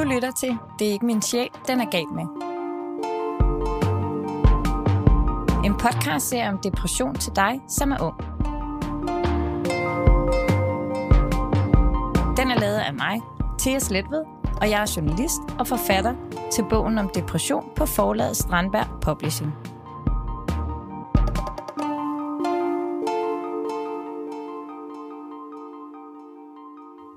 [0.00, 2.24] Du lytter til Det er ikke min sjæl, den er galt med.
[5.64, 8.16] En podcast ser om depression til dig, som er ung.
[12.36, 13.20] Den er lavet af mig,
[13.58, 14.24] Thea Sletved,
[14.60, 16.14] og jeg er journalist og forfatter
[16.52, 19.69] til bogen om depression på forlaget Strandberg Publishing.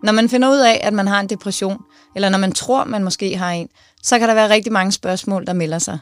[0.03, 1.83] Når man finder ud af, at man har en depression,
[2.15, 3.69] eller når man tror, man måske har en,
[4.03, 5.99] så kan der være rigtig mange spørgsmål, der melder sig.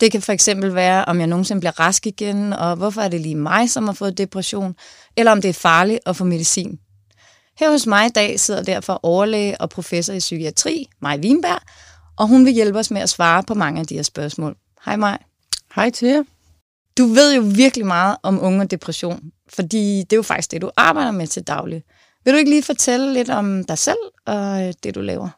[0.00, 3.20] Det kan for eksempel være, om jeg nogensinde bliver rask igen, og hvorfor er det
[3.20, 4.74] lige mig, som har fået depression,
[5.16, 6.78] eller om det er farligt at få medicin.
[7.58, 11.60] Her hos mig i dag sidder derfor overlæge og professor i psykiatri, Maj Wienberg,
[12.16, 14.56] og hun vil hjælpe os med at svare på mange af de her spørgsmål.
[14.84, 15.18] Hej Maj.
[15.74, 16.22] Hej til jer.
[16.98, 20.62] Du ved jo virkelig meget om unge og depression, fordi det er jo faktisk det,
[20.62, 21.82] du arbejder med til daglig.
[22.28, 25.28] Vil du ikke lige fortælle lidt om dig selv og øh, det, du laver?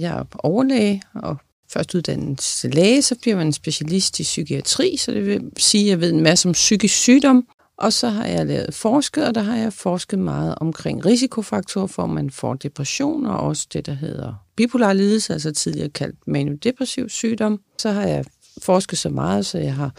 [0.00, 1.36] Jeg er overlæge og
[1.70, 6.00] først uddannet læge, så bliver man specialist i psykiatri, så det vil sige, at jeg
[6.00, 7.46] ved en masse om psykisk sygdom.
[7.78, 12.02] Og så har jeg lavet forsket, og der har jeg forsket meget omkring risikofaktorer for,
[12.02, 17.08] at man får depression, og også det, der hedder bipolar lidelse, altså tidligere kaldt manodepressiv
[17.08, 17.60] sygdom.
[17.78, 18.24] Så har jeg
[18.62, 19.90] forsket så meget, så jeg har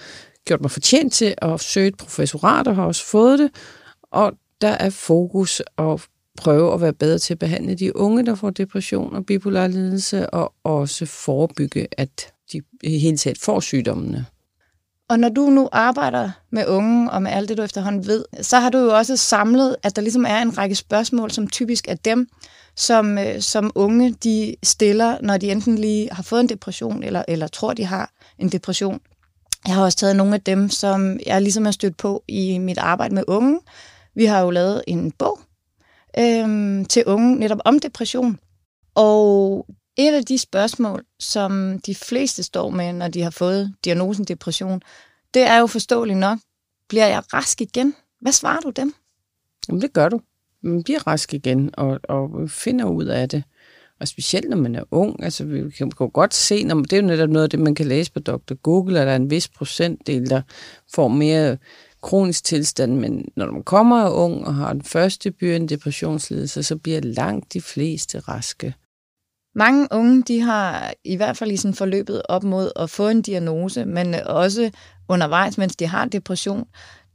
[0.45, 3.51] gjort mig fortjent til at søge et professorat, og har også fået det.
[4.11, 6.01] Og der er fokus og
[6.37, 10.29] prøve at være bedre til at behandle de unge, der får depression og bipolar lidelse,
[10.29, 14.25] og også forebygge, at de i hele taget får sygdommene.
[15.09, 18.59] Og når du nu arbejder med unge og med alt det, du efterhånden ved, så
[18.59, 21.95] har du jo også samlet, at der ligesom er en række spørgsmål, som typisk er
[21.95, 22.27] dem,
[22.75, 27.23] som, øh, som unge de stiller, når de enten lige har fået en depression, eller,
[27.27, 28.99] eller tror, de har en depression.
[29.67, 32.77] Jeg har også taget nogle af dem, som jeg ligesom har stødt på i mit
[32.77, 33.59] arbejde med unge.
[34.15, 35.39] Vi har jo lavet en bog,
[36.19, 38.39] øhm, til unge netop om depression.
[38.95, 39.65] Og
[39.97, 44.81] et af de spørgsmål, som de fleste står med, når de har fået diagnosen depression,
[45.33, 46.39] det er jo forståeligt nok,
[46.89, 47.95] bliver jeg rask igen?
[48.21, 48.93] Hvad svarer du dem?
[49.67, 50.21] Jamen det gør du.
[50.63, 53.43] Man bliver rask igen og, og finder ud af det.
[53.99, 57.01] Og specielt når man er ung, altså vi kan jo godt se, når, det er
[57.01, 58.53] jo netop noget af det, man kan læse på Dr.
[58.53, 60.41] Google, at der er en vis procentdel, der
[60.93, 61.57] får mere
[62.07, 66.63] kronisk tilstand, men når man kommer er ung og har den første by en depressionslidelse,
[66.63, 68.73] så bliver langt de fleste raske.
[69.55, 73.21] Mange unge, de har i hvert fald i sådan forløbet op mod at få en
[73.21, 74.71] diagnose, men også
[75.09, 76.67] undervejs, mens de har depression,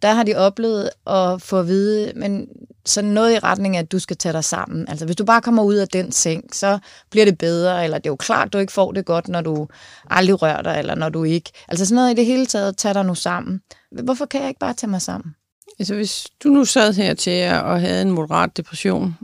[0.03, 2.49] der har de oplevet at få at vide, men
[2.87, 4.89] sådan noget i retning af, at du skal tage dig sammen.
[4.89, 6.79] Altså hvis du bare kommer ud af den seng, så
[7.11, 9.69] bliver det bedre, eller det er jo klart, du ikke får det godt, når du
[10.11, 11.51] aldrig rører dig, eller når du ikke.
[11.69, 13.61] Altså sådan noget i det hele taget, tag dig nu sammen.
[14.03, 15.35] Hvorfor kan jeg ikke bare tage mig sammen?
[15.79, 19.15] Altså hvis du nu sad her til jer og havde en moderat depression,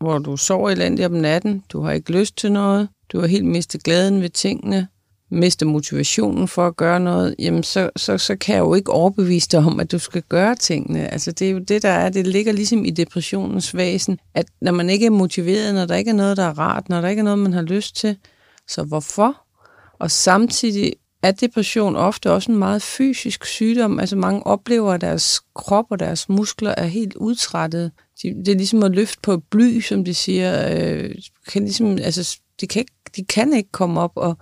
[0.00, 3.44] hvor du sover elendigt om natten, du har ikke lyst til noget, du har helt
[3.44, 4.88] mistet glæden ved tingene,
[5.34, 9.48] mister motivationen for at gøre noget, jamen så, så, så kan jeg jo ikke overbevise
[9.48, 11.12] dig om, at du skal gøre tingene.
[11.12, 12.08] Altså det er jo det, der er.
[12.08, 16.10] Det ligger ligesom i depressionens væsen, at når man ikke er motiveret, når der ikke
[16.10, 18.16] er noget, der er rart, når der ikke er noget, man har lyst til,
[18.68, 19.40] så hvorfor?
[19.98, 24.00] Og samtidig er depression ofte også en meget fysisk sygdom.
[24.00, 27.90] Altså mange oplever, at deres krop og deres muskler er helt udtrættet.
[28.22, 30.68] De, det er ligesom at løfte på et bly, som de siger.
[30.78, 31.14] Øh,
[31.48, 34.38] kan ligesom, altså, de, kan ikke, de kan ikke komme op, og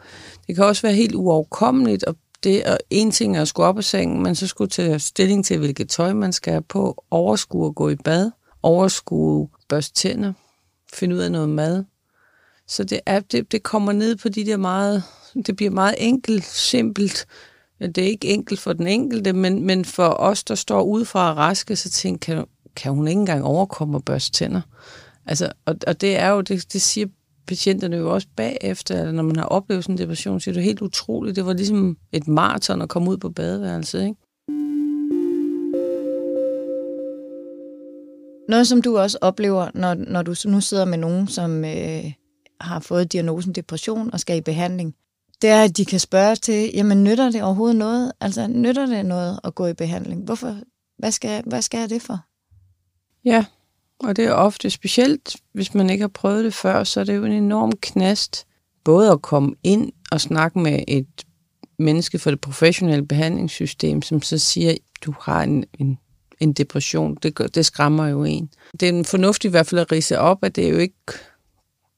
[0.46, 2.04] det kan også være helt uoverkommeligt.
[2.04, 4.98] Og det og en ting er at skulle op af sengen, men så skulle tage
[4.98, 8.30] stilling til, hvilket tøj man skal have på, overskue at gå i bad,
[8.62, 10.32] overskue børste tænder,
[10.92, 11.84] finde ud af noget mad.
[12.66, 15.02] Så det, er, det, det kommer ned på de der meget
[15.46, 17.26] det bliver meget enkelt, simpelt.
[17.80, 21.36] Det er ikke enkelt for den enkelte, men, men for os, der står udefra og
[21.36, 22.44] raske, så tænker kan,
[22.76, 24.60] kan hun ikke engang overkomme at børste tænder?
[25.26, 27.06] Altså, og, og det er jo, det, det siger
[27.46, 30.62] patienterne jo også bagefter, eller når man har oplevet sådan en depression, så er det
[30.62, 31.36] helt utroligt.
[31.36, 34.16] Det var ligesom et maraton at komme ud på badeværelset, ikke?
[38.48, 42.12] Noget, som du også oplever, når, når du nu sidder med nogen, som øh,
[42.60, 44.94] har fået diagnosen depression og skal i behandling,
[45.42, 48.12] det er, at de kan spørge til, jamen nytter det overhovedet noget?
[48.20, 50.24] Altså nytter det noget at gå i behandling?
[50.24, 50.56] Hvorfor?
[50.98, 52.18] Hvad skal, hvad skal jeg det for?
[53.24, 53.44] Ja,
[54.02, 57.16] og det er ofte specielt, hvis man ikke har prøvet det før, så er det
[57.16, 58.46] jo en enorm knast,
[58.84, 61.24] både at komme ind og snakke med et
[61.78, 65.98] menneske for det professionelle behandlingssystem, som så siger, du har en, en,
[66.40, 67.16] en depression.
[67.22, 68.50] Det, det skræmmer jo en.
[68.80, 71.12] Det er en fornuftig i hvert fald at rise op, at det er jo ikke,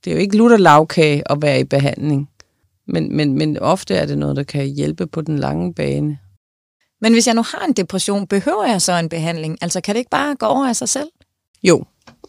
[0.05, 2.31] det er jo ikke lutter lavkage at være i behandling.
[2.87, 6.19] Men, men, men ofte er det noget, der kan hjælpe på den lange bane.
[7.01, 9.59] Men hvis jeg nu har en depression, behøver jeg så en behandling?
[9.61, 11.09] Altså kan det ikke bare gå over af sig selv?
[11.65, 11.85] Jo,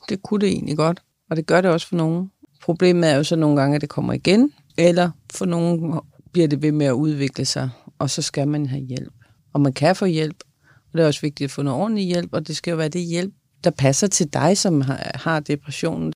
[0.10, 1.04] det kunne det egentlig godt.
[1.30, 2.32] Og det gør det også for nogen.
[2.62, 4.52] Problemet er jo så nogle gange, at det kommer igen.
[4.78, 6.00] Eller for nogen
[6.32, 9.14] bliver det ved med at udvikle sig, og så skal man have hjælp.
[9.54, 12.34] Og man kan få hjælp, og det er også vigtigt at få noget ordentlig hjælp,
[12.34, 13.34] og det skal jo være det hjælp,
[13.64, 14.82] der passer til dig, som
[15.16, 16.14] har, depressionen.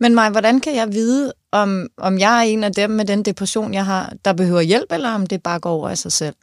[0.00, 3.22] Men mig, hvordan kan jeg vide, om, om jeg er en af dem med den
[3.22, 6.34] depression, jeg har, der behøver hjælp, eller om det bare går over af sig selv?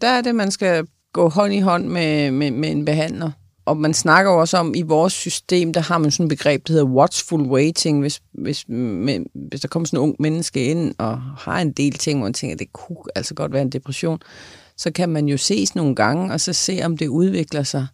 [0.00, 3.30] Der er det, man skal gå hånd i hånd med, med, med en behandler.
[3.66, 6.72] Og man snakker også om, i vores system, der har man sådan et begreb, der
[6.72, 8.00] hedder watchful waiting.
[8.00, 11.92] Hvis, hvis, med, hvis der kommer sådan en ung menneske ind og har en del
[11.92, 14.18] ting, hvor man tænker, at det kunne altså godt være en depression,
[14.76, 17.86] så kan man jo ses nogle gange, og så se, om det udvikler sig.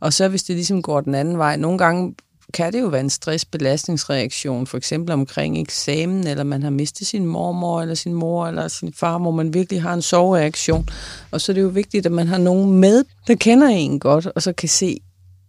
[0.00, 2.14] Og så hvis det ligesom går den anden vej, nogle gange
[2.52, 7.26] kan det jo være en stressbelastningsreaktion, for eksempel omkring eksamen, eller man har mistet sin
[7.26, 10.88] mormor, eller sin mor, eller sin far, hvor man virkelig har en sovereaktion.
[11.30, 14.26] Og så er det jo vigtigt, at man har nogen med, der kender en godt,
[14.26, 15.00] og så kan se,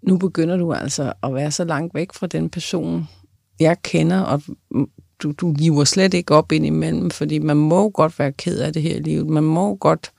[0.08, 3.08] nu begynder du altså at være så langt væk fra den person,
[3.60, 4.42] jeg kender, og
[5.24, 8.74] du, du giver slet ikke op ind imellem, fordi man må godt være ked af
[8.74, 9.30] det her liv.
[9.30, 10.12] Man må godt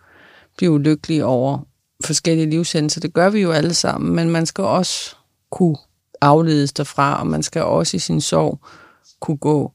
[0.56, 1.58] blive lykkelig over
[2.04, 3.00] forskellige livshændelser.
[3.00, 5.16] Det gør vi jo alle sammen, men man skal også
[5.50, 5.76] kunne
[6.25, 8.59] afledes derfra, og man skal også i sin sorg
[9.21, 9.73] kunne gå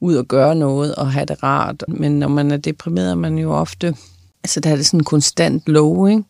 [0.00, 1.84] ud og gøre noget og have det rart.
[1.88, 3.96] Men når man er deprimeret, er man jo ofte...
[4.44, 6.24] Altså, der er det sådan en konstant low, ikke?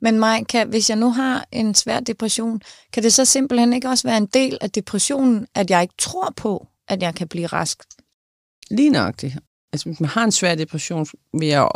[0.00, 2.60] Men Maj, kan, hvis jeg nu har en svær depression,
[2.92, 6.32] kan det så simpelthen ikke også være en del af depressionen, at jeg ikke tror
[6.36, 7.82] på, at jeg kan blive rask?
[8.70, 9.36] Lige nøjagtigt.
[9.72, 11.06] Altså, hvis man har en svær depression,
[11.38, 11.68] vil jeg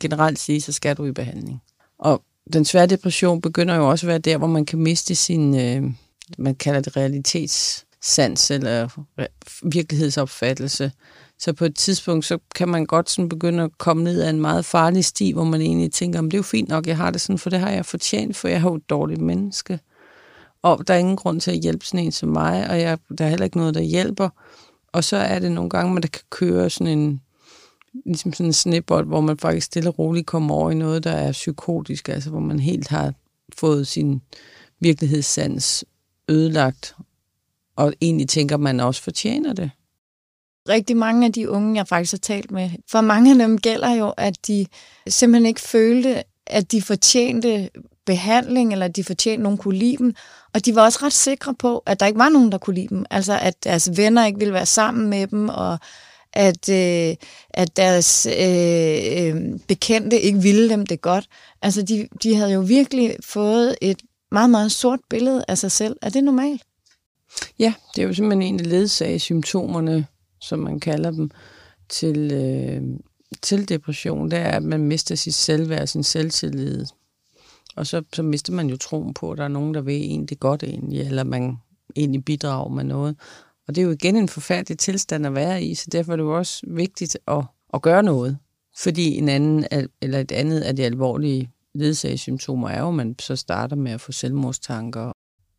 [0.00, 1.62] generelt sige, så skal du i behandling.
[1.98, 2.22] Og
[2.52, 5.90] den svære depression begynder jo også at være der, hvor man kan miste sin, øh,
[6.38, 8.88] man kalder det realitetssans eller
[9.62, 10.92] virkelighedsopfattelse.
[11.38, 14.40] Så på et tidspunkt, så kan man godt sådan begynde at komme ned ad en
[14.40, 17.20] meget farlig sti, hvor man egentlig tænker, det er jo fint nok, jeg har det
[17.20, 19.78] sådan, for det har jeg fortjent, for jeg er jo et dårligt menneske.
[20.62, 23.24] Og der er ingen grund til at hjælpe sådan en som mig, og jeg, der
[23.24, 24.28] er heller ikke noget, der hjælper.
[24.92, 27.20] Og så er det nogle gange, man der kan køre sådan en,
[28.06, 31.12] ligesom sådan en snibbold, hvor man faktisk stille og roligt kommer over i noget, der
[31.12, 33.12] er psykotisk, altså hvor man helt har
[33.58, 34.22] fået sin
[34.80, 35.84] virkelighedssans
[36.30, 36.94] ødelagt,
[37.76, 39.70] og egentlig tænker, man også fortjener det.
[40.68, 43.90] Rigtig mange af de unge, jeg faktisk har talt med, for mange af dem gælder
[43.90, 44.66] jo, at de
[45.08, 47.70] simpelthen ikke følte, at de fortjente
[48.06, 50.14] behandling, eller at de fortjente, nogen kunne lide dem.
[50.54, 52.88] Og de var også ret sikre på, at der ikke var nogen, der kunne lide
[52.88, 53.04] dem.
[53.10, 55.78] Altså, at deres venner ikke ville være sammen med dem, og
[56.32, 57.16] at, øh,
[57.50, 61.26] at deres øh, øh, bekendte ikke ville dem det godt.
[61.62, 65.96] Altså, de, de havde jo virkelig fået et meget, meget sort billede af sig selv.
[66.02, 66.62] Er det normalt?
[67.58, 70.06] Ja, det er jo simpelthen en af symptomerne,
[70.40, 71.30] som man kalder dem,
[71.88, 72.82] til, øh,
[73.42, 74.30] til depression.
[74.30, 76.86] Det er, at man mister sit selvværd, sin selvtillid.
[77.76, 80.38] Og så, så mister man jo troen på, at der er nogen, der vil egentlig
[80.38, 81.56] godt egentlig, eller man
[81.96, 83.16] egentlig bidrager med noget.
[83.68, 86.22] Og det er jo igen en forfærdelig tilstand at være i, så derfor er det
[86.22, 87.44] jo også vigtigt at,
[87.74, 88.38] at gøre noget.
[88.78, 89.66] Fordi en anden,
[90.00, 94.00] eller et andet af de alvorlige ledsagesymptomer er jo, at man så starter med at
[94.00, 95.12] få selvmordstanker.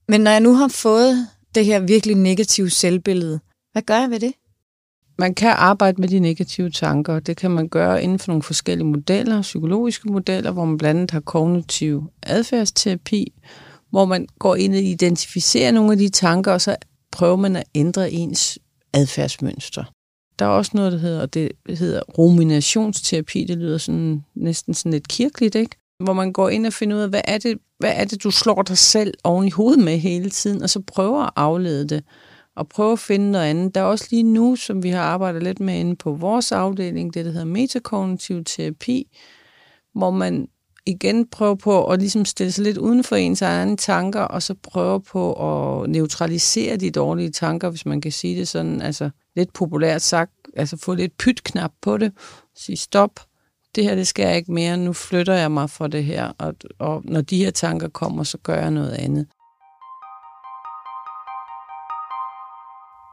[0.08, 3.40] Men når jeg nu har fået det her virkelig negative selvbillede,
[3.72, 4.34] hvad gør jeg ved det?
[5.20, 7.20] Man kan arbejde med de negative tanker.
[7.20, 11.12] Det kan man gøre inden for nogle forskellige modeller, psykologiske modeller, hvor man blandt andet
[11.12, 13.34] har kognitiv adfærdsterapi,
[13.90, 16.76] hvor man går ind og identificerer nogle af de tanker, og så
[17.12, 18.60] prøver man at ændre ens
[18.94, 19.84] adfærdsmønster.
[20.40, 23.44] Der er også noget, der hedder, det hedder ruminationsterapi.
[23.44, 25.76] Det lyder sådan, næsten sådan lidt kirkeligt, ikke?
[26.04, 28.32] Hvor man går ind og finder ud af, hvad er, det, hvad er det, du
[28.32, 32.04] slår dig selv oven i hovedet med hele tiden, og så prøver at aflede det,
[32.56, 33.76] og prøve at finde noget andet.
[33.76, 37.14] Der er også lige nu, som vi har arbejdet lidt med inde på vores afdeling,
[37.14, 39.18] det der hedder metakognitiv terapi,
[39.94, 40.48] hvor man
[40.86, 44.54] igen prøver på at ligesom stille sig lidt uden for ens egne tanker, og så
[44.64, 49.54] prøve på at neutralisere de dårlige tanker, hvis man kan sige det sådan, altså lidt
[49.54, 52.12] populært sagt, altså få lidt pytknap på det,
[52.56, 53.20] sige stop,
[53.76, 56.56] det her, det skal jeg ikke mere, nu flytter jeg mig fra det her, og,
[56.80, 59.28] og når de her tanker kommer, så gør jeg noget andet.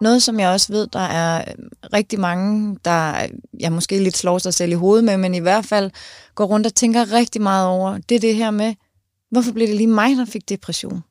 [0.01, 1.45] Noget, som jeg også ved, der er
[1.93, 3.27] rigtig mange, der
[3.61, 5.91] jeg måske lidt slår sig selv i hovedet med, men i hvert fald
[6.35, 8.75] går rundt og tænker rigtig meget over, det er det her med,
[9.31, 11.03] hvorfor blev det lige mig, der fik depression?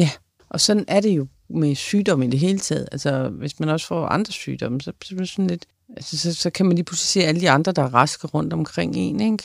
[0.00, 0.10] Ja,
[0.50, 2.88] og sådan er det jo med sygdom i det hele taget.
[2.92, 5.66] Altså, hvis man også får andre sygdomme, så, så er det sådan lidt,
[5.96, 8.52] altså, så, så kan man lige pludselig se alle de andre, der er raske rundt
[8.52, 9.44] omkring en, ikke?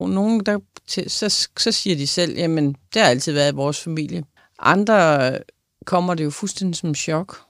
[0.00, 0.58] Og nogen, der,
[1.08, 4.24] så, så siger de selv, jamen, det har altid været i vores familie.
[4.58, 5.38] Andre
[5.84, 7.40] kommer det jo fuldstændig som chok.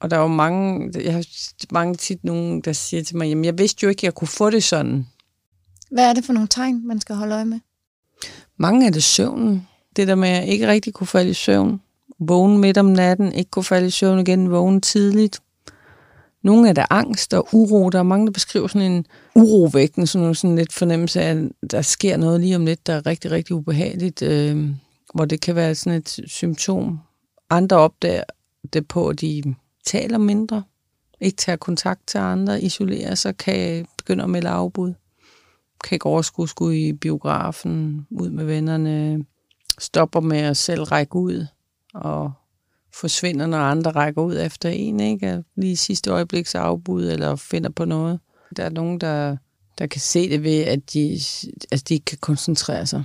[0.00, 1.24] Og der er jo mange, jeg har
[1.72, 4.28] mange tit nogen, der siger til mig, jamen, jeg vidste jo ikke, at jeg kunne
[4.28, 5.06] få det sådan.
[5.90, 7.60] Hvad er det for nogle tegn, man skal holde øje med?
[8.56, 9.68] Mange af det søvnen.
[9.96, 11.80] Det der med at ikke rigtig kunne falde i søvn.
[12.18, 15.40] Vågne midt om natten, ikke kunne falde i søvn igen, vågne tidligt
[16.44, 17.90] nogle er der angst og uro.
[17.90, 21.82] Der er mange, der beskriver sådan en urovægten, sådan, sådan lidt fornemmelse af, at der
[21.82, 24.70] sker noget lige om lidt, der er rigtig, rigtig ubehageligt, øh,
[25.14, 27.00] hvor det kan være sådan et symptom.
[27.50, 28.22] Andre opdager
[28.72, 29.54] det på, at de
[29.86, 30.62] taler mindre,
[31.20, 34.92] ikke tager kontakt til andre, isolerer sig, kan begynde at melde afbud,
[35.84, 39.24] kan ikke overskue skulle i biografen, ud med vennerne,
[39.78, 41.46] stopper med at selv række ud
[41.94, 42.32] og
[42.94, 45.42] forsvinder, når andre rækker ud efter en, ikke?
[45.56, 48.20] Lige sidste øjebliks afbud eller finder på noget.
[48.56, 49.36] Der er nogen, der,
[49.78, 51.12] der kan se det ved, at de,
[51.72, 53.04] altså de ikke kan koncentrere sig.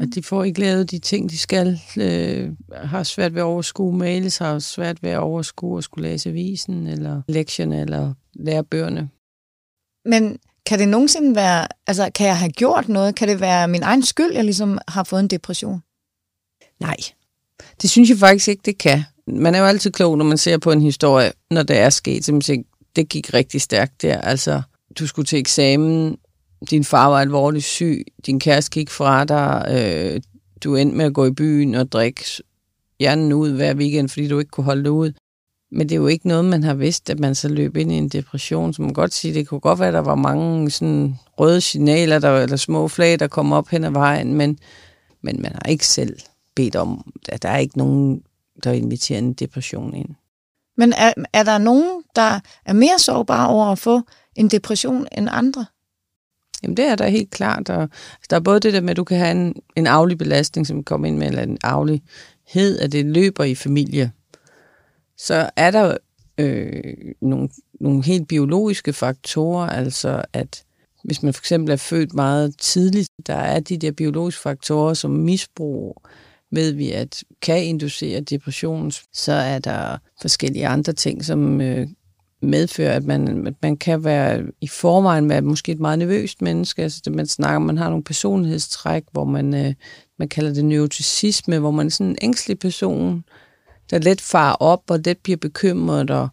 [0.00, 1.80] At de får ikke lavet de ting, de skal.
[1.96, 6.28] Øh, har svært ved at overskue mails, har svært ved at overskue at skulle læse
[6.28, 9.10] avisen, eller lektierne, eller lære bøgerne.
[10.04, 13.14] Men kan det nogensinde være, altså kan jeg have gjort noget?
[13.14, 15.82] Kan det være min egen skyld, jeg ligesom har fået en depression?
[16.80, 16.96] Nej,
[17.82, 19.04] det synes jeg faktisk ikke, det kan.
[19.26, 22.24] Man er jo altid klog, når man ser på en historie, når det er sket,
[22.24, 22.62] så man siger,
[22.96, 24.20] det gik rigtig stærkt der.
[24.20, 24.62] Altså,
[24.98, 26.16] du skulle til eksamen,
[26.70, 30.20] din far var alvorligt syg, din kæreste gik fra dig, øh,
[30.64, 32.24] du endte med at gå i byen og drikke
[32.98, 35.12] hjernen ud hver weekend, fordi du ikke kunne holde det ud.
[35.72, 37.94] Men det er jo ikke noget, man har vidst, at man så løb ind i
[37.94, 38.72] en depression.
[38.72, 41.60] Så man kan godt sige, det kunne godt være, at der var mange sådan røde
[41.60, 44.58] signaler, der, eller små flag, der kom op hen ad vejen, men,
[45.22, 46.18] men man har ikke selv
[46.54, 48.22] bedt om, at der er ikke nogen,
[48.64, 50.08] der inviterer en depression ind.
[50.76, 54.00] Men er, er der nogen, der er mere sårbare over at få
[54.36, 55.66] en depression end andre?
[56.62, 57.70] Jamen det er der helt klart.
[57.70, 57.88] Og
[58.30, 60.84] der er både det der med, at du kan have en, en aflig belastning, som
[60.84, 64.12] kommer ind med, eller en aflighed, at det løber i familie.
[65.16, 65.96] Så er der
[66.38, 67.48] øh, nogle,
[67.80, 70.64] nogle helt biologiske faktorer, altså at
[71.04, 75.10] hvis man for eksempel er født meget tidligt, der er de der biologiske faktorer som
[75.10, 76.02] misbrug,
[76.52, 81.88] ved vi, at kan inducere depression, så er der forskellige andre ting, som øh,
[82.42, 86.82] medfører, at man, at man kan være i forvejen med måske et meget nervøst menneske.
[86.82, 89.74] Altså, det, man snakker, man har nogle personlighedstræk, hvor man, øh,
[90.18, 93.24] man kalder det neuroticisme, hvor man er sådan en ængstelig person,
[93.90, 96.28] der let farer op og let bliver bekymret og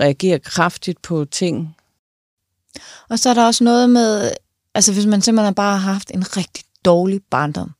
[0.00, 1.76] reagerer kraftigt på ting.
[3.08, 4.30] Og så er der også noget med,
[4.74, 7.70] altså hvis man simpelthen bare har haft en rigtig dårlig barndom.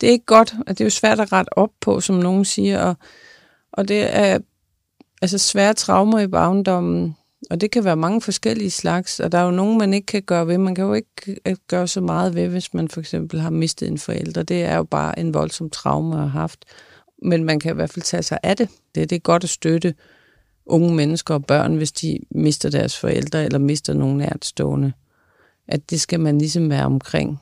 [0.00, 2.44] Det er ikke godt, og det er jo svært at rette op på, som nogen
[2.44, 2.96] siger, og,
[3.72, 4.38] og det er
[5.22, 7.16] altså svære traumer i barndommen,
[7.50, 10.22] og det kan være mange forskellige slags, og der er jo nogen, man ikke kan
[10.22, 10.58] gøre ved.
[10.58, 13.88] Man kan jo ikke øh, gøre så meget ved, hvis man for eksempel har mistet
[13.88, 14.42] en forælder.
[14.42, 16.64] Det er jo bare en voldsom traume at have haft.
[17.22, 18.68] Men man kan i hvert fald tage sig af det.
[18.94, 19.94] Det, det er godt at støtte
[20.66, 24.92] unge mennesker og børn, hvis de mister deres forældre eller mister nogen nærtstående.
[25.68, 27.40] At det skal man ligesom være omkring.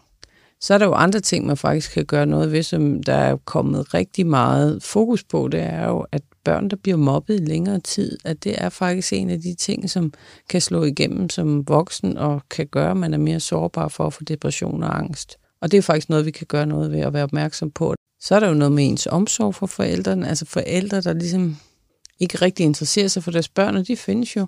[0.64, 3.36] Så er der jo andre ting, man faktisk kan gøre noget ved, som der er
[3.36, 5.48] kommet rigtig meget fokus på.
[5.48, 9.12] Det er jo, at børn, der bliver mobbet i længere tid, at det er faktisk
[9.12, 10.12] en af de ting, som
[10.48, 14.12] kan slå igennem som voksen og kan gøre, at man er mere sårbar for at
[14.12, 15.36] få depression og angst.
[15.60, 17.94] Og det er faktisk noget, vi kan gøre noget ved at være opmærksom på.
[18.20, 21.56] Så er der jo noget med ens omsorg for forældrene, altså forældre, der ligesom
[22.20, 24.46] ikke rigtig interesserer sig for deres børn, og de findes jo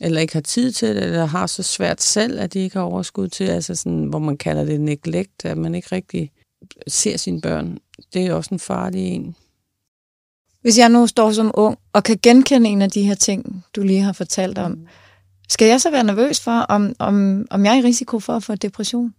[0.00, 2.84] eller ikke har tid til det, eller har så svært selv, at de ikke har
[2.84, 6.30] overskud til, altså sådan, hvor man kalder det neglect, at man ikke rigtig
[6.88, 7.78] ser sine børn.
[8.12, 9.36] Det er også en farlig en.
[10.62, 13.82] Hvis jeg nu står som ung og kan genkende en af de her ting, du
[13.82, 14.86] lige har fortalt om, mm.
[15.48, 18.42] skal jeg så være nervøs for, om, om, om jeg er i risiko for at
[18.42, 19.14] få depression?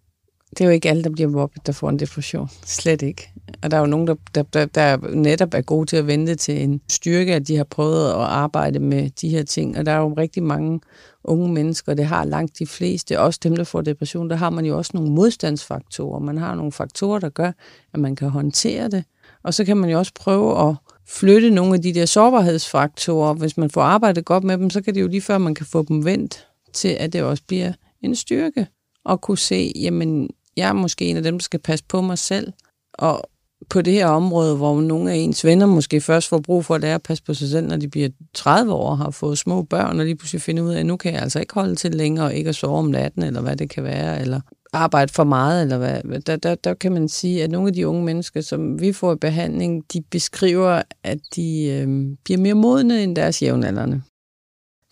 [0.58, 2.50] Det er jo ikke alle, der bliver mobbet, der får en depression.
[2.66, 3.32] Slet ikke.
[3.64, 6.36] Og der er jo nogen, der, der, der, der netop er gode til at vente
[6.36, 9.78] til en styrke, at de har prøvet at arbejde med de her ting.
[9.78, 10.80] Og der er jo rigtig mange
[11.24, 14.66] unge mennesker, det har langt de fleste, også dem, der får depression, der har man
[14.66, 16.20] jo også nogle modstandsfaktorer.
[16.20, 17.52] Man har nogle faktorer, der gør,
[17.94, 19.04] at man kan håndtere det.
[19.44, 20.76] Og så kan man jo også prøve at
[21.08, 23.34] flytte nogle af de der sårbarhedsfaktorer.
[23.34, 25.66] Hvis man får arbejdet godt med dem, så kan det jo lige før, man kan
[25.66, 28.68] få dem vendt til, at det også bliver en styrke.
[29.06, 32.18] Og kunne se, jamen, jeg er måske en af dem, der skal passe på mig
[32.18, 32.54] selv.
[32.94, 33.30] Og
[33.70, 36.82] på det her område, hvor nogle af ens venner måske først får brug for at
[36.82, 39.62] lære at passe på sig selv, når de bliver 30 år og har fået små
[39.62, 41.96] børn, og lige pludselig finder ud af, at nu kan jeg altså ikke holde til
[41.96, 44.42] længere og ikke at sove om natten, eller hvad det kan være, eller
[44.74, 46.22] arbejde for meget, eller hvad.
[46.22, 49.14] Der, der, der kan man sige, at nogle af de unge mennesker, som vi får
[49.14, 54.02] i behandling, de beskriver, at de øh, bliver mere modne end deres jævnaldrende.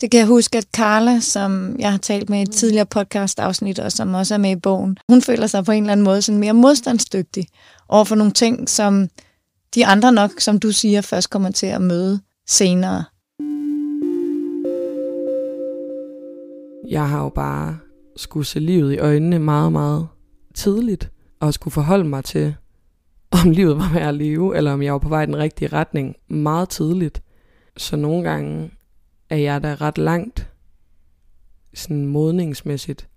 [0.02, 3.80] Det kan jeg huske, at Carla, som jeg har talt med i et tidligere podcast-afsnit,
[3.80, 6.22] og som også er med i bogen, hun føler sig på en eller anden måde
[6.22, 7.48] sådan mere modstandsdygtig
[7.90, 9.10] over for nogle ting, som
[9.76, 13.04] de andre nok, som du siger, først kommer til at møde senere.
[16.90, 17.78] Jeg har jo bare
[18.18, 20.08] skulle se livet i øjnene meget, meget
[20.56, 22.56] tidligt, og skulle forholde mig til,
[23.32, 25.68] om livet var værd at leve, eller om jeg var på vej i den rigtige
[25.74, 27.22] retning meget tidligt.
[27.78, 28.72] Så nogle gange
[29.30, 30.48] er jeg da ret langt
[31.74, 33.08] sådan modningsmæssigt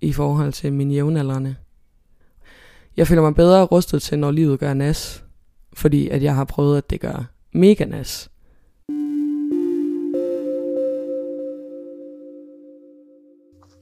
[0.00, 1.56] i forhold til min jævnaldrende.
[2.96, 5.24] Jeg føler mig bedre rustet til, når livet gør nas,
[5.72, 8.30] fordi at jeg har prøvet, at det gør mega nas.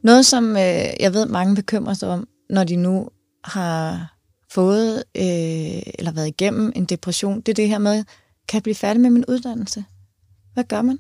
[0.03, 3.09] Noget, som øh, jeg ved, mange bekymrer sig om, når de nu
[3.45, 4.15] har
[4.51, 8.05] fået øh, eller været igennem en depression, det er det her med,
[8.49, 9.85] kan jeg blive færdig med min uddannelse?
[10.55, 10.99] Hvad gør man?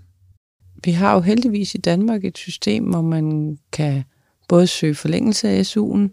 [0.84, 4.04] Vi har jo heldigvis i Danmark et system, hvor man kan
[4.48, 6.08] både søge forlængelse af SU'en,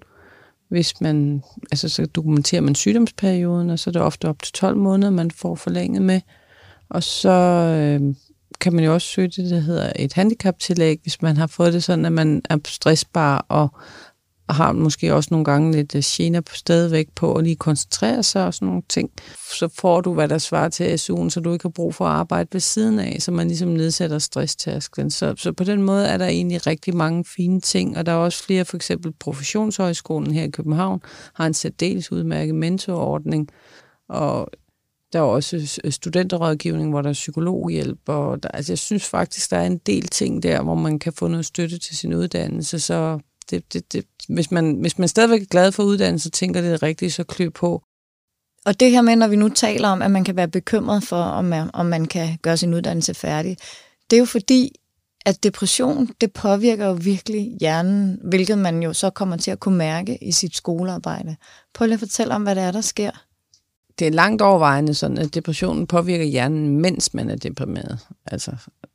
[0.69, 4.77] hvis man, altså så dokumenterer man sygdomsperioden, og så er det ofte op til 12
[4.77, 6.21] måneder, man får forlænget med.
[6.89, 8.15] Og så øh,
[8.59, 11.83] kan man jo også søge det, der hedder et handicaptillæg, hvis man har fået det
[11.83, 13.69] sådan, at man er stressbar og
[14.47, 18.23] og har måske også nogle gange lidt øh, gener på stadigvæk på at lige koncentrere
[18.23, 19.09] sig og sådan nogle ting.
[19.59, 22.11] Så får du, hvad der svarer til SU'en, så du ikke har brug for at
[22.11, 25.11] arbejde ved siden af, så man ligesom nedsætter stresstasken.
[25.11, 28.15] Så, så på den måde er der egentlig rigtig mange fine ting, og der er
[28.15, 31.01] også flere, for eksempel Professionshøjskolen her i København
[31.33, 33.49] har en særdeles udmærket mentorordning,
[34.09, 34.51] og
[35.13, 39.51] der er også øh, studenterrådgivning, hvor der er psykologhjælp, og der, altså jeg synes faktisk,
[39.51, 42.79] der er en del ting der, hvor man kan få noget støtte til sin uddannelse,
[42.79, 43.19] så
[43.49, 46.83] det, det, det, hvis, man, hvis man stadigvæk er glad for uddannelse, tænker det er
[46.83, 47.83] rigtigt, så klø på.
[48.65, 51.21] Og det her med, når vi nu taler om, at man kan være bekymret for,
[51.21, 53.57] om man, om man kan gøre sin uddannelse færdig,
[54.09, 54.75] det er jo fordi,
[55.25, 59.77] at depression, det påvirker jo virkelig hjernen, hvilket man jo så kommer til at kunne
[59.77, 61.35] mærke i sit skolearbejde.
[61.73, 63.11] Prøv lige at fortælle om, hvad det er, der sker
[64.01, 67.99] det er langt overvejende sådan, at depressionen påvirker hjernen, mens man er deprimeret.
[68.25, 68.51] Altså,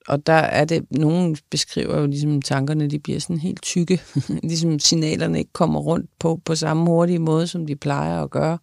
[0.09, 4.03] og der er det, nogen beskriver jo ligesom tankerne, de bliver sådan helt tykke,
[4.43, 8.59] ligesom signalerne ikke kommer rundt på, på samme hurtige måde, som de plejer at gøre.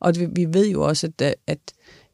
[0.00, 1.58] Og det, vi ved jo også, at, at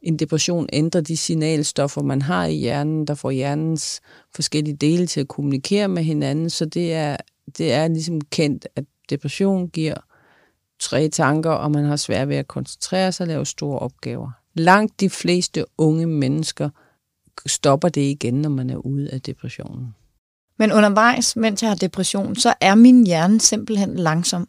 [0.02, 4.00] en depression ændrer de signalstoffer, man har i hjernen, der får hjernens
[4.34, 7.16] forskellige dele til at kommunikere med hinanden, så det er,
[7.58, 9.94] det er ligesom kendt, at depression giver
[10.80, 14.30] tre tanker, og man har svært ved at koncentrere sig og lave store opgaver.
[14.54, 16.70] Langt de fleste unge mennesker
[17.46, 19.94] stopper det igen, når man er ude af depressionen.
[20.58, 24.48] Men undervejs, mens jeg har depression, så er min hjerne simpelthen langsom.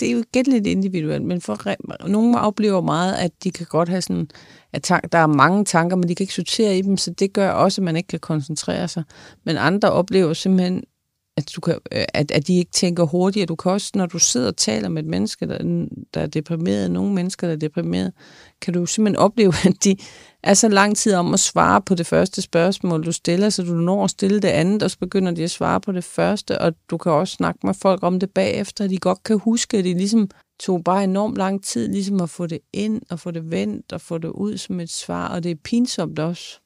[0.00, 3.88] Det er jo igen lidt individuelt, men for nogle oplever meget, at de kan godt
[3.88, 4.28] have sådan,
[4.72, 7.50] at der er mange tanker, men de kan ikke sortere i dem, så det gør
[7.50, 9.02] også, at man ikke kan koncentrere sig.
[9.44, 10.84] Men andre oplever simpelthen,
[11.36, 13.48] at, du kan, øh, at, at de ikke tænker hurtigt.
[13.48, 16.90] Du kan også, når du sidder og taler med et menneske, der, der er deprimeret,
[16.90, 18.12] nogle mennesker, der er deprimeret,
[18.60, 19.96] kan du simpelthen opleve, at de
[20.42, 23.74] er så lang tid om at svare på det første spørgsmål, du stiller, så du
[23.74, 26.72] når at stille det andet, og så begynder de at svare på det første, og
[26.90, 29.84] du kan også snakke med folk om det bagefter, at de godt kan huske, at
[29.84, 33.50] de ligesom tog bare enormt lang tid ligesom at få det ind, og få det
[33.50, 36.60] vendt, og få det ud som et svar, og det er pinsomt også.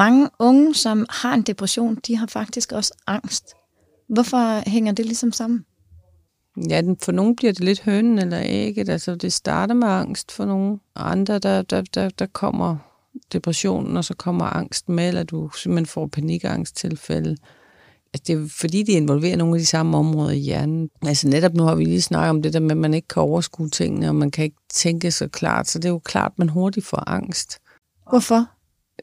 [0.00, 3.54] Mange unge, som har en depression, de har faktisk også angst.
[4.08, 5.64] Hvorfor hænger det ligesom sammen?
[6.68, 8.88] Ja, for nogle bliver det lidt hønen eller ægget.
[8.88, 10.78] Altså, det starter med angst for nogle.
[10.94, 12.76] Og andre, der, der, der, der kommer
[13.32, 17.36] depressionen, og så kommer angst med, eller du simpelthen får panikangsttilfælde.
[18.14, 20.90] Altså, det er fordi, de involverer nogle af de samme områder i hjernen.
[21.02, 23.22] Altså netop nu har vi lige snakket om det der med, at man ikke kan
[23.22, 25.68] overskue tingene, og man kan ikke tænke så klart.
[25.68, 27.58] Så det er jo klart, at man hurtigt får angst.
[28.10, 28.59] Hvorfor?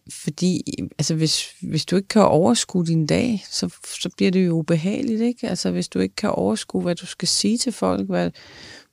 [0.10, 0.63] Fordi
[0.97, 5.21] altså hvis, hvis du ikke kan overskue din dag, så, så bliver det jo ubehageligt,
[5.21, 5.49] ikke?
[5.49, 8.31] Altså hvis du ikke kan overskue, hvad du skal sige til folk, hvad,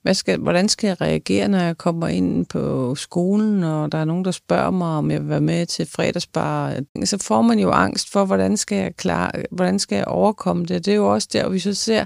[0.01, 4.05] hvad skal, hvordan skal jeg reagere, når jeg kommer ind på skolen, og der er
[4.05, 7.71] nogen, der spørger mig, om jeg vil være med til fredagsbar, så får man jo
[7.71, 10.85] angst for, hvordan skal jeg, klare, hvordan skal jeg overkomme det.
[10.85, 12.05] Det er jo også der, vi så ser,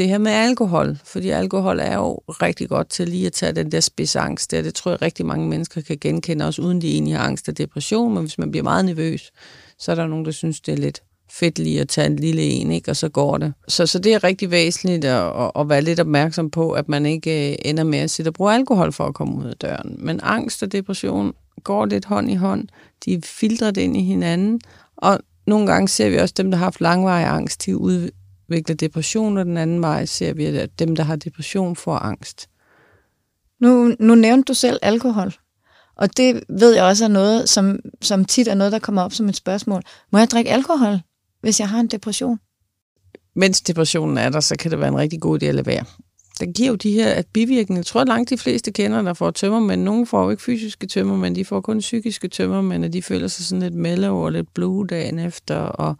[0.00, 3.72] det her med alkohol, fordi alkohol er jo rigtig godt til lige at tage den
[3.72, 4.62] der spidsangst der.
[4.62, 7.58] Det tror jeg rigtig mange mennesker kan genkende, også uden de egentlig har angst og
[7.58, 9.32] depression, men hvis man bliver meget nervøs,
[9.78, 12.42] så er der nogen, der synes, det er lidt fedt lige at tage en lille
[12.42, 12.90] en, ikke?
[12.90, 13.52] og så går det.
[13.68, 17.06] Så, så det er rigtig væsentligt at, at, at være lidt opmærksom på, at man
[17.06, 19.96] ikke øh, ender med at sidde og bruge alkohol for at komme ud af døren.
[19.98, 21.32] Men angst og depression
[21.64, 22.68] går lidt hånd i hånd.
[23.04, 24.60] De filtrer det ind i hinanden,
[24.96, 27.76] og nogle gange ser vi også dem, der har haft langvarig angst, de
[28.50, 32.48] udvikler depression, og den anden vej ser vi, at dem, der har depression, får angst.
[33.60, 35.32] Nu, nu nævnte du selv alkohol,
[35.96, 39.12] og det ved jeg også er noget, som, som tit er noget, der kommer op
[39.12, 39.82] som et spørgsmål.
[40.12, 41.00] Må jeg drikke alkohol,
[41.40, 42.38] hvis jeg har en depression?
[43.34, 45.84] Mens depressionen er der, så kan det være en rigtig god idé at lade være.
[46.40, 47.78] Den giver jo de her at bivirkninger.
[47.78, 49.82] Jeg tror, at langt de fleste kender, der får tømmermænd.
[49.82, 53.44] Nogle får jo ikke fysiske tømmermænd, de får kun psykiske tømmermænd, og de føler sig
[53.44, 55.96] sådan lidt mellow og lidt blue dagen efter, og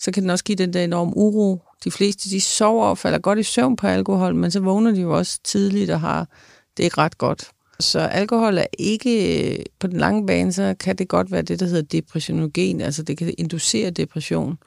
[0.00, 1.62] så kan den også give den der enorm uro.
[1.84, 5.00] De fleste, de sover og falder godt i søvn på alkohol, men så vågner de
[5.00, 6.28] jo også tidligt og har
[6.76, 7.50] det ikke ret godt.
[7.80, 11.66] så alkohol er ikke, på den lange bane, så kan det godt være det, der
[11.66, 14.58] hedder depressionogen, altså det kan inducere depression.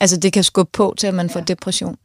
[0.00, 1.34] Altså det kan skubbe på til, at man ja.
[1.34, 1.96] får depression.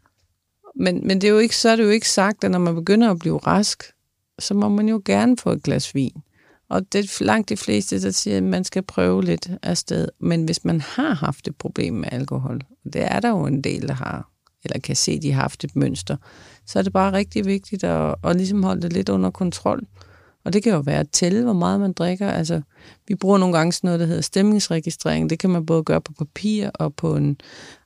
[0.75, 2.75] Men, men det er jo ikke, så er det jo ikke sagt, at når man
[2.75, 3.83] begynder at blive rask,
[4.39, 6.23] så må man jo gerne få et glas vin.
[6.69, 10.07] Og det er langt de fleste, der siger, at man skal prøve lidt af sted.
[10.19, 13.61] Men hvis man har haft et problem med alkohol, og det er der jo en
[13.61, 14.29] del, der har,
[14.65, 16.17] eller kan se, at de har haft et mønster,
[16.65, 19.81] så er det bare rigtig vigtigt at, at ligesom holde det lidt under kontrol.
[20.45, 22.31] Og det kan jo være at tælle, hvor meget man drikker.
[22.31, 22.61] Altså,
[23.07, 25.29] vi bruger nogle gange sådan noget, der hedder stemningsregistrering.
[25.29, 27.37] Det kan man både gøre på papir og på en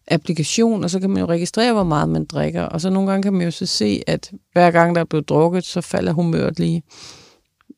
[0.08, 2.62] applikation, og så kan man jo registrere, hvor meget man drikker.
[2.64, 5.30] Og så nogle gange kan man jo så se, at hver gang der er blevet
[5.30, 6.84] drukket, så falder humøret lige.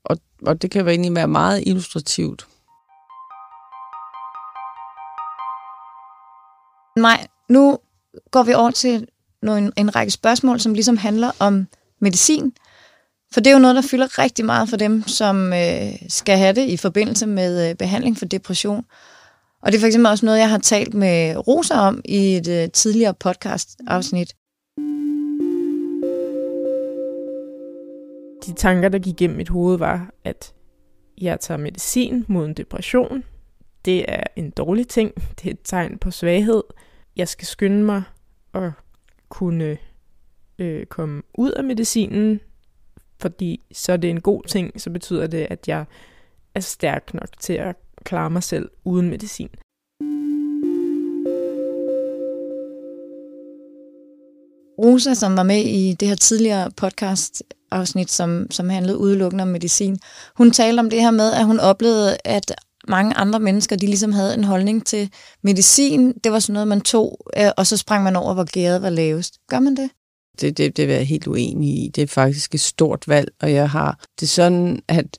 [0.03, 2.47] Og, og det kan jo egentlig være meget illustrativt.
[6.97, 7.77] Nej, nu
[8.31, 9.07] går vi over til
[9.41, 11.67] nogle, en række spørgsmål, som ligesom handler om
[12.01, 12.53] medicin.
[13.33, 16.55] For det er jo noget, der fylder rigtig meget for dem, som øh, skal have
[16.55, 18.85] det i forbindelse med øh, behandling for depression.
[19.61, 22.47] Og det er for eksempel også noget, jeg har talt med Rosa om i et
[22.47, 24.35] øh, tidligere podcast-afsnit.
[28.45, 30.53] De tanker, der gik gennem mit hoved, var, at
[31.21, 33.23] jeg tager medicin mod en depression.
[33.85, 35.11] Det er en dårlig ting.
[35.15, 36.63] Det er et tegn på svaghed.
[37.19, 38.03] Jeg skal skynde mig
[38.53, 38.71] at
[39.29, 39.77] kunne
[40.59, 42.39] øh, komme ud af medicinen,
[43.21, 45.85] fordi så er det en god ting, så betyder det, at jeg
[46.55, 49.49] er stærk nok til at klare mig selv uden medicin.
[54.83, 59.97] Rosa, som var med i det her tidligere podcast-afsnit, som, som handlede udelukkende om medicin,
[60.35, 62.55] hun talte om det her med, at hun oplevede, at
[62.89, 65.09] mange andre mennesker, de ligesom havde en holdning til
[65.43, 66.13] medicin.
[66.23, 68.89] Det var sådan noget, man tog, øh, og så sprang man over, hvor gæret var
[68.89, 69.37] lavest.
[69.49, 69.89] Gør man det?
[70.41, 71.91] Det, det, det er jeg helt uenig i.
[71.95, 75.17] Det er faktisk et stort valg, og jeg har det sådan, at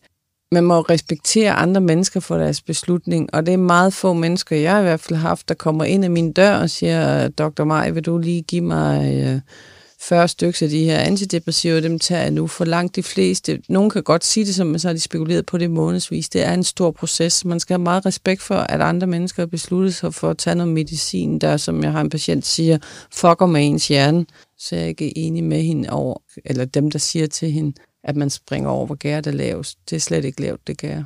[0.53, 4.81] man må respektere andre mennesker for deres beslutning, og det er meget få mennesker, jeg
[4.81, 7.65] i hvert fald har haft, der kommer ind ad min dør og siger, Dr.
[7.65, 9.41] Maj, vil du lige give mig øh,
[10.03, 13.63] 40 stykker af de her antidepressiver, dem tager jeg nu for langt de fleste.
[13.69, 16.29] Nogen kan godt sige det, som så har de spekuleret på det månedsvis.
[16.29, 17.45] Det er en stor proces.
[17.45, 20.57] Man skal have meget respekt for, at andre mennesker har besluttet sig for at tage
[20.57, 22.79] noget medicin, der, som jeg har en patient siger,
[23.13, 24.27] fucker med ens hjerne.
[24.59, 27.73] Så jeg er ikke enig med hende over, eller dem, der siger til hende,
[28.05, 29.79] at man springer over, hvor gæret er lavest.
[29.91, 31.03] Det er slet ikke lavt, det gær.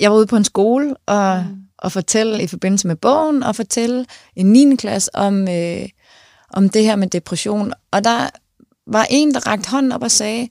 [0.00, 1.56] Jeg var ude på en skole og, mm.
[1.78, 4.76] og fortælle i forbindelse med bogen, og fortælle en 9.
[4.76, 5.88] klasse om, øh,
[6.52, 7.72] om det her med depression.
[7.90, 8.28] Og der
[8.86, 10.48] var en, der rakte hånden op og sagde,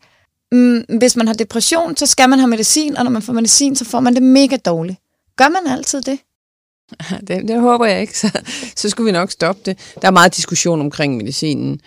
[0.52, 3.76] mm, hvis man har depression, så skal man have medicin, og når man får medicin,
[3.76, 5.00] så får man det mega dårligt.
[5.36, 6.20] Gør man altid det?
[7.28, 8.42] Det, det håber jeg ikke, så,
[8.76, 9.78] så skulle vi nok stoppe det.
[10.02, 11.80] Der er meget diskussion omkring medicinen.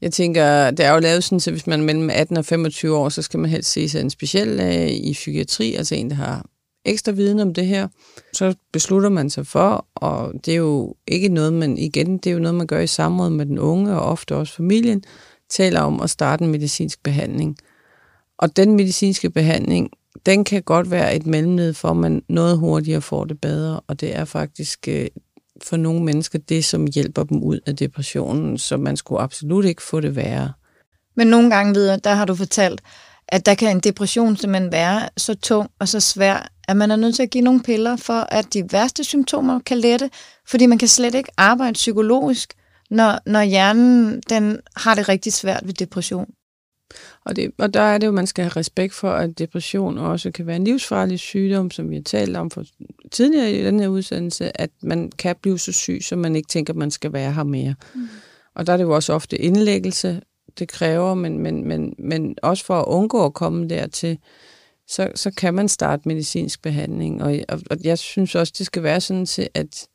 [0.00, 2.96] Jeg tænker, det er jo lavet sådan, så hvis man er mellem 18 og 25
[2.96, 6.16] år, så skal man helst se sig en speciel øh, i psykiatri, altså en, der
[6.16, 6.46] har
[6.84, 7.88] ekstra viden om det her.
[8.32, 12.34] Så beslutter man sig for, og det er jo ikke noget, man igen, det er
[12.34, 15.04] jo noget, man gør i samråd med den unge, og ofte også familien,
[15.50, 17.56] taler om at starte en medicinsk behandling.
[18.38, 19.90] Og den medicinske behandling,
[20.26, 24.00] den kan godt være et mellemled for, at man noget hurtigere får det bedre, og
[24.00, 25.06] det er faktisk øh,
[25.62, 29.82] for nogle mennesker det, som hjælper dem ud af depressionen, så man skulle absolut ikke
[29.82, 30.52] få det værre.
[31.16, 32.80] Men nogle gange videre, der har du fortalt,
[33.28, 36.96] at der kan en depression simpelthen være så tung og så svær, at man er
[36.96, 40.10] nødt til at give nogle piller for, at de værste symptomer kan lette,
[40.46, 42.54] fordi man kan slet ikke arbejde psykologisk,
[42.90, 46.30] når, når hjernen den har det rigtig svært ved depression.
[47.24, 50.30] Og, det, og der er det jo, man skal have respekt for, at depression også
[50.30, 52.64] kan være en livsfarlig sygdom, som vi har talt om for
[53.10, 56.74] tidligere i den her udsendelse, at man kan blive så syg, så man ikke tænker,
[56.74, 57.74] man skal være her mere.
[57.94, 58.08] Mm.
[58.54, 60.20] Og der er det jo også ofte indlæggelse,
[60.58, 64.18] det kræver, men, men, men, men også for at undgå at komme dertil,
[64.92, 67.22] så, så kan man starte medicinsk behandling.
[67.22, 69.88] Og, og, og jeg synes også, det skal være sådan til, at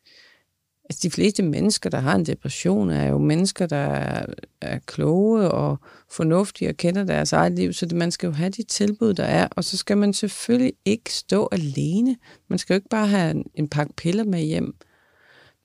[0.89, 4.25] Altså, de fleste mennesker, der har en depression, er jo mennesker, der er,
[4.61, 5.79] er kloge og
[6.11, 9.23] fornuftige og kender deres eget liv, så det, man skal jo have de tilbud, der
[9.23, 12.15] er, og så skal man selvfølgelig ikke stå alene.
[12.47, 14.75] Man skal jo ikke bare have en, en pakke piller med hjem.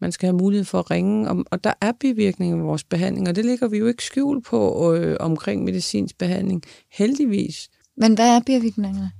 [0.01, 3.29] Man skal have mulighed for at ringe, og, og der er bivirkninger ved vores behandling,
[3.29, 7.69] og det ligger vi jo ikke skjul på øh, omkring medicinsk behandling, heldigvis.
[7.97, 9.11] Men hvad er bivirkningerne?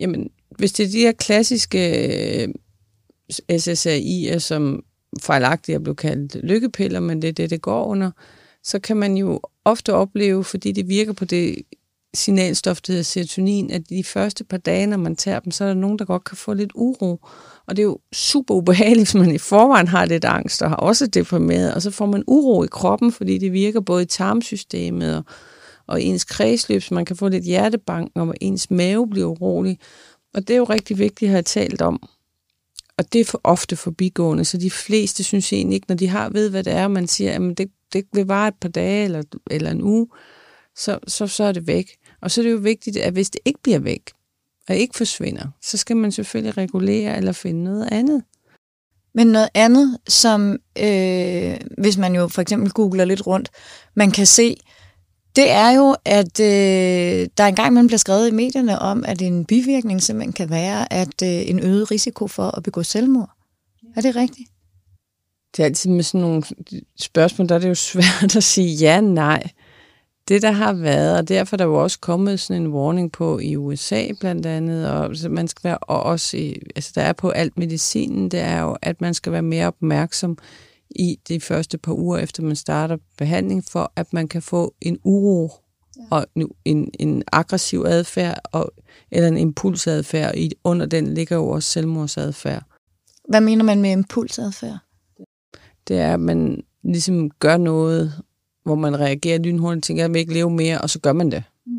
[0.00, 1.78] Jamen, hvis det er de her klassiske
[2.42, 2.48] øh,
[3.52, 4.84] SSRI'er, som
[5.20, 8.10] fejlagtigt er blevet kaldt lykkepiller, men det er det, det går under,
[8.62, 11.56] så kan man jo ofte opleve, fordi det virker på det
[12.14, 15.68] signalstof, der hedder serotonin, at de første par dage, når man tager dem, så er
[15.68, 17.26] der nogen, der godt kan få lidt uro.
[17.66, 20.76] Og det er jo super ubehageligt, hvis man i forvejen har lidt angst og har
[20.76, 25.16] også deprimeret, og så får man uro i kroppen, fordi det virker både i tarmsystemet
[25.16, 25.24] og,
[25.86, 29.78] og ens kredsløb, så man kan få lidt hjertebank, og ens mave bliver urolig.
[30.34, 32.08] Og det er jo rigtig vigtigt at have talt om.
[32.98, 36.30] Og det er for ofte forbigående, så de fleste synes egentlig ikke, når de har
[36.30, 39.22] ved, hvad det er, man siger, at det, det vil vare et par dage eller,
[39.50, 40.08] eller en uge,
[40.76, 41.96] så, så, så er det væk.
[42.20, 44.10] Og så er det jo vigtigt, at hvis det ikke bliver væk,
[44.68, 48.22] og ikke forsvinder, så skal man selvfølgelig regulere eller finde noget andet.
[49.14, 53.50] Men noget andet, som øh, hvis man jo for eksempel googler lidt rundt,
[53.94, 54.56] man kan se,
[55.36, 59.44] det er jo, at øh, der engang man bliver skrevet i medierne om, at en
[59.44, 63.30] bivirkning simpelthen kan være, at øh, en øget risiko for at begå selvmord.
[63.96, 64.50] Er det rigtigt?
[65.56, 66.42] Det er altid med sådan nogle
[67.00, 69.50] spørgsmål, der er det jo svært at sige ja, nej.
[70.28, 73.38] Det, der har været, og derfor er der jo også kommet sådan en warning på
[73.38, 77.30] i USA blandt andet, og man skal være og også i, altså der er på
[77.30, 80.38] alt medicinen, det er jo, at man skal være mere opmærksom
[80.96, 84.98] i de første par uger efter man starter behandling, for at man kan få en
[85.04, 85.50] uro
[85.96, 86.02] ja.
[86.10, 86.26] og
[86.64, 88.72] en, en aggressiv adfærd og,
[89.10, 90.36] eller en impulsadfærd.
[90.36, 92.62] I, under den ligger jo også selvmordsadfærd.
[93.28, 94.78] Hvad mener man med impulsadfærd?
[95.88, 98.12] Det er, at man ligesom gør noget,
[98.64, 101.12] hvor man reagerer lynhurtigt og tænker, at jeg vil ikke leve mere, og så gør
[101.12, 101.44] man det.
[101.66, 101.78] Mm.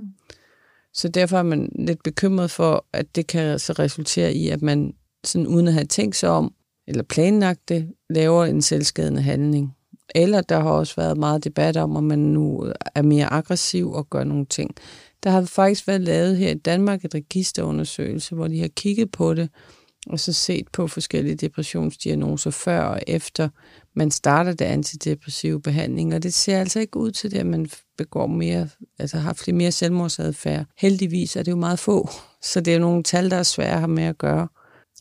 [0.93, 4.93] Så derfor er man lidt bekymret for, at det kan så resultere i, at man
[5.23, 6.53] sådan uden at have tænkt sig om,
[6.87, 9.75] eller planlagte, laver en selvskadende handling.
[10.15, 14.09] Eller der har også været meget debat om, om man nu er mere aggressiv og
[14.09, 14.75] gør nogle ting.
[15.23, 19.33] Der har faktisk været lavet her i Danmark et registerundersøgelse, hvor de har kigget på
[19.33, 19.49] det,
[20.07, 23.49] og så set på forskellige depressionsdiagnoser før og efter
[23.95, 27.69] man starter det antidepressive behandling, og det ser altså ikke ud til det, at man
[27.97, 28.69] begår mere,
[28.99, 30.65] altså har flere mere selvmordsadfærd.
[30.77, 32.09] Heldigvis er det jo meget få,
[32.51, 34.47] så det er nogle tal, der er svære at have med at gøre.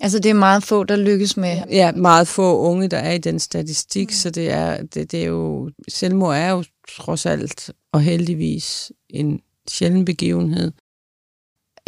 [0.02, 1.62] Altså det er meget få, der lykkes med?
[1.70, 4.12] Ja, meget få unge, der er i den statistik, mm.
[4.12, 9.40] så det er, det, det er jo, selvmord er jo trods alt, og heldigvis, en
[9.70, 10.72] sjælden begivenhed.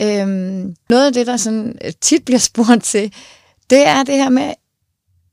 [0.00, 3.14] Øhm, noget af det, der sådan tit bliver spurgt til,
[3.70, 4.52] det er det her med,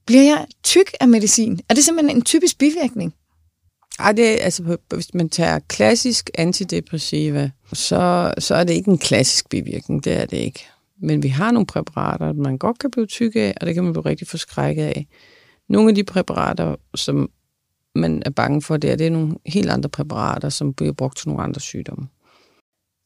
[0.06, 1.60] bliver jeg tyk af medicin?
[1.70, 3.14] Er det simpelthen en typisk bivirkning?
[4.00, 8.98] Ej, det er, altså, hvis man tager klassisk antidepressiva, så, så er det ikke en
[8.98, 10.68] klassisk bivirkning, det er det ikke.
[11.02, 13.94] Men vi har nogle præparater, man godt kan blive tyk af, og det kan man
[13.94, 15.08] blive rigtig forskrækket af.
[15.70, 17.30] Nogle af de præparater, som
[17.96, 21.18] man er bange for, det er, det er nogle helt andre præparater, som bliver brugt
[21.18, 22.08] til nogle andre sygdomme.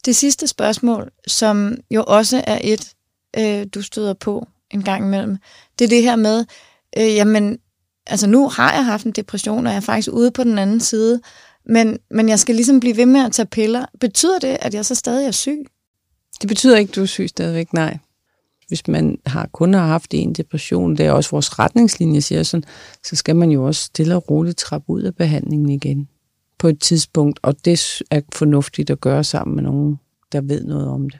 [0.05, 2.93] Det sidste spørgsmål, som jo også er et,
[3.39, 5.37] øh, du støder på en gang imellem,
[5.79, 6.45] det er det her med,
[6.97, 7.57] øh, jamen,
[8.07, 10.79] altså nu har jeg haft en depression, og jeg er faktisk ude på den anden
[10.79, 11.21] side,
[11.65, 13.85] men, men jeg skal ligesom blive ved med at tage piller.
[13.99, 15.65] Betyder det, at jeg så stadig er syg?
[16.41, 17.97] Det betyder ikke, at du er syg stadigvæk, nej.
[18.67, 22.63] Hvis man har, kun har haft en depression, det er også vores retningslinje, siger sådan,
[23.03, 26.09] så skal man jo også stille og roligt trappe ud af behandlingen igen
[26.59, 29.99] på et tidspunkt, og det er fornuftigt at gøre sammen med nogen,
[30.31, 31.19] der ved noget om det.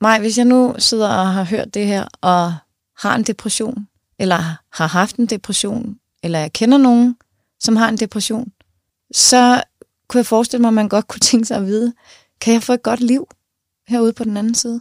[0.00, 2.54] Maj, hvis jeg nu sidder og har hørt det her, og
[2.98, 3.86] har en depression,
[4.18, 4.36] eller
[4.72, 7.16] har haft en depression, eller jeg kender nogen,
[7.60, 8.52] som har en depression,
[9.12, 9.62] så
[10.08, 11.92] kunne jeg forestille mig, at man godt kunne tænke sig at vide,
[12.40, 13.28] kan jeg få et godt liv
[13.88, 14.80] herude på den anden side?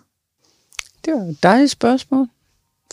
[1.06, 2.28] Det var et dejligt spørgsmål.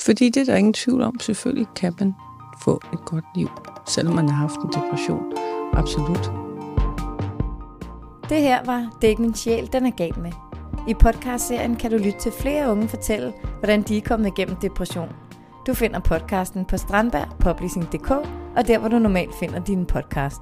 [0.00, 1.20] Fordi det er der ingen tvivl om.
[1.20, 2.14] Selvfølgelig kan man
[2.62, 3.48] få et godt liv,
[3.88, 5.32] selvom man har haft en depression.
[5.72, 6.30] Absolut.
[8.28, 10.32] Det her var Det er ikke min sjæl, den er gal med.
[10.88, 15.08] I podcastserien kan du lytte til flere unge fortælle, hvordan de er kommet igennem depression.
[15.66, 18.10] Du finder podcasten på strandbergpublishing.dk
[18.56, 20.40] og der, hvor du normalt finder dine podcast.